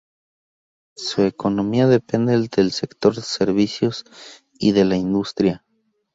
Su 0.95 1.21
economía 1.25 1.85
depende 1.85 2.31
del 2.31 2.71
sector 2.71 3.15
servicios 3.21 4.03
y 4.57 4.71
de 4.71 4.83
la 4.83 4.95
industria. 4.95 5.63